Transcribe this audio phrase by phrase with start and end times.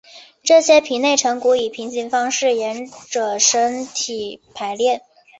[0.41, 5.03] 这些皮内成骨以平行方式沿者身体排列。